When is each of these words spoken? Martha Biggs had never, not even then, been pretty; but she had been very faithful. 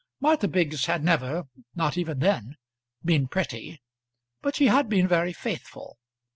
Martha 0.19 0.47
Biggs 0.47 0.87
had 0.87 1.03
never, 1.03 1.43
not 1.75 1.95
even 1.95 2.17
then, 2.21 2.57
been 3.05 3.27
pretty; 3.27 3.83
but 4.41 4.55
she 4.55 4.65
had 4.65 4.89
been 4.89 5.07
very 5.07 5.31
faithful. 5.31 5.99